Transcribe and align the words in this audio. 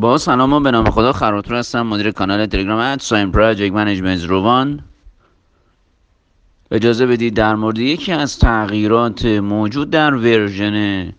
با 0.00 0.18
سلام 0.18 0.52
و 0.52 0.60
به 0.60 0.70
نام 0.70 0.90
خدا 0.90 1.12
خراتور 1.12 1.56
هستم 1.56 1.82
مدیر 1.82 2.10
کانال 2.10 2.46
تلگرام 2.46 2.78
at 2.78 3.02
sign 3.02 3.32
project 3.32 3.72
management 3.72 4.24
روان. 4.24 4.80
اجازه 6.70 7.06
بدید 7.06 7.34
در 7.34 7.54
مورد 7.54 7.78
یکی 7.78 8.12
از 8.12 8.38
تغییرات 8.38 9.24
موجود 9.24 9.90
در 9.90 10.14
version 10.14 11.12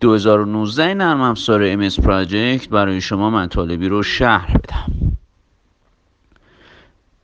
2019 0.00 0.94
نرم 0.94 1.20
افزار 1.20 1.88
MS 1.88 2.00
Project 2.00 2.68
برای 2.68 3.00
شما 3.00 3.30
مطالبی 3.30 3.88
رو 3.88 4.02
شرح 4.02 4.56
بدم. 4.56 5.16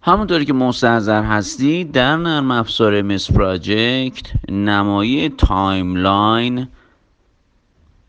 همونطوری 0.03 0.45
که 0.45 0.53
مستحضر 0.53 1.23
هستید 1.23 1.93
در 1.93 2.17
نرم 2.17 2.51
افزار 2.51 3.19
MS 3.19 3.33
Project 3.33 4.51
نمایی 4.51 5.29
timeline 5.29 6.69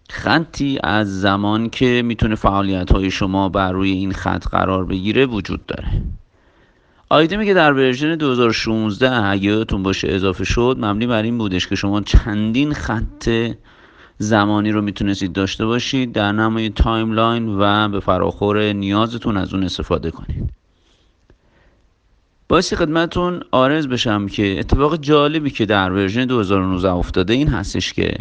خطی 0.10 0.80
از 0.84 1.22
زمان 1.22 1.70
که 1.70 2.02
می‌تونه 2.06 2.36
فعالیت 2.36 2.92
های 2.92 3.12
شما 3.12 3.50
بر 3.50 3.72
روی 3.72 3.92
این 3.92 4.14
خط 4.14 4.48
قرار 4.48 4.86
بگیره 4.86 5.26
وجود 5.26 5.66
داره. 5.66 6.02
آیتمی 7.10 7.46
که 7.46 7.54
در 7.54 7.74
version 7.74 8.16
2016 8.16 9.26
اگه 9.26 9.44
یادتون 9.44 9.84
باشه 9.84 10.08
اضافه 10.12 10.44
شد 10.44 10.78
مبنی 10.80 11.08
بر 11.08 11.24
این 11.24 11.38
بودش 11.38 11.68
که 11.68 11.76
شما 11.76 12.02
چندین 12.02 12.74
خط 12.74 13.30
زمانی 14.18 14.72
رو 14.72 14.82
می‌تونستید 14.82 15.34
داشته 15.34 15.66
باشید 15.66 16.12
در 16.12 16.32
نمای 16.32 16.70
timeline 16.70 17.60
و 17.60 17.90
به 17.90 18.00
فراخور 18.00 18.74
نیازتون 18.74 19.38
از 19.38 19.54
اون 19.54 19.64
استفاده 19.64 20.12
کنید. 20.12 20.50
باعث 22.50 22.74
خدمتون 22.74 23.44
عرض 23.52 23.88
بشم 23.88 24.28
که 24.28 24.60
اتفاق 24.60 24.96
جالبی 24.96 25.50
که 25.50 25.66
در 25.66 25.92
version 25.92 26.26
2019 26.26 26.90
افتاده 26.92 27.34
این 27.34 27.48
هستش 27.48 27.94
که 27.94 28.16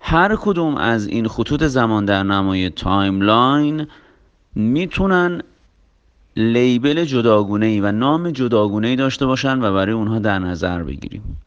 هر 0.00 0.36
کدوم 0.36 0.76
از 0.76 1.06
این 1.06 1.28
خطوط 1.28 1.62
زمان 1.62 2.04
در 2.04 2.22
نمای 2.22 2.70
timeline 2.70 3.86
می‌تونن 4.54 5.42
label 6.36 7.04
جداگونه 7.04 7.66
ای 7.66 7.80
و 7.80 7.92
نام 7.92 8.30
جداگونه 8.30 8.88
ای 8.88 8.96
داشته 8.96 9.26
باشن 9.26 9.62
و 9.62 9.72
برای 9.74 9.92
اونها 9.92 10.18
در 10.18 10.38
نظر 10.38 10.82
بگیریم. 10.82 11.38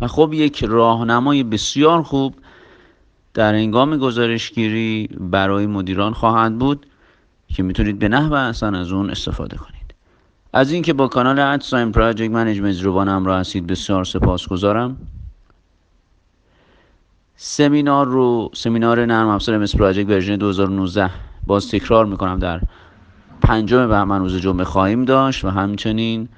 و 0.00 0.06
خب 0.06 0.30
یک 0.32 0.64
راهنمای 0.64 1.42
بسیار 1.42 2.02
خوب 2.02 2.34
در 3.34 3.54
هنگام 3.54 3.96
گزارشگیری 3.96 5.08
برای 5.20 5.66
مدیران 5.66 6.12
خواهد 6.12 6.58
بود 6.58 6.86
که 7.48 7.62
می‌تونید 7.62 7.98
به 7.98 8.08
نحو 8.08 8.32
احسن 8.32 8.74
از 8.74 8.92
اون 8.92 9.10
استفاده 9.10 9.56
کنید. 9.56 9.94
از 10.52 10.72
اینکه 10.72 10.92
با 10.92 11.08
کانال 11.08 11.38
at 11.38 11.56
sign 11.56 11.92
project 11.92 12.30
management 12.30 12.82
روبان 12.82 13.08
همراه 13.08 13.40
هستید 13.40 13.66
بسیار 13.66 14.04
سپاسگزارم. 14.04 14.96
سمینار 17.42 18.06
رو 18.06 18.50
سمینار 18.54 19.06
نرم 19.06 19.28
افزار 19.28 19.66
MS 19.66 19.76
Project 19.76 20.08
version 20.08 20.36
2019 20.36 21.10
باز 21.46 21.68
تکرار 21.68 22.06
می‌کنم 22.06 22.38
در 22.38 22.60
پنجم 23.42 23.88
بهمن 23.88 24.20
روز 24.20 24.36
جمعه 24.36 24.64
خواهیم 24.64 25.04
داشت 25.04 25.44
و 25.44 25.48
همچنین 25.48 26.28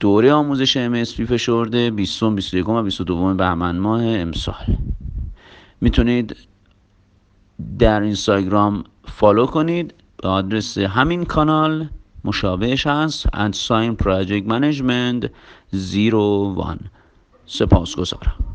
دوره 0.00 0.32
آموزش 0.32 0.88
MSP 0.88 1.22
فشرده 1.22 1.90
20 1.90 2.24
21 2.24 2.68
و 2.68 2.82
22 2.82 3.34
بهمن 3.34 3.78
ماه 3.78 4.02
امسال. 4.04 4.76
می‌تونید 5.80 6.36
در 7.78 8.00
اینستاگرام 8.00 8.84
follow 9.04 9.46
کنید. 9.46 9.94
به 10.22 10.28
آدرس 10.28 10.78
همین 10.78 11.24
کانال 11.24 11.88
مشابهش 12.24 12.86
هست 12.86 13.26
at 13.32 13.53
sign 13.53 13.96
project 13.96 14.48
management 14.48 15.30
01 15.72 16.14
سپاسگزارم. 17.46 18.44